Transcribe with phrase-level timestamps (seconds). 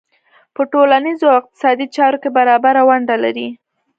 [0.55, 3.47] په ټولنیزو او اقتصادي چارو کې برابره ونډه لري.